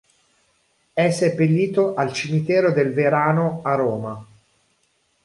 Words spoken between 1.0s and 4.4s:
seppellito al Cimitero del Verano a Roma.